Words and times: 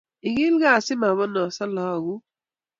igilgei 0.27 0.71
asi 0.75 0.93
mabanennyo 1.01 1.45
lagokuk 1.75 2.23